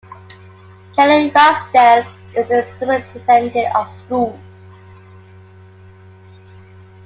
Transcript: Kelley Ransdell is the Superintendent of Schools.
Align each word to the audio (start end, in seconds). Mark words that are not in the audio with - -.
Kelley 0.95 1.29
Ransdell 1.29 2.07
is 2.35 2.47
the 2.49 2.65
Superintendent 2.75 3.75
of 3.75 3.93
Schools. 3.93 4.39